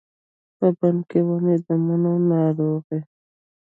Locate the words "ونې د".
1.27-1.67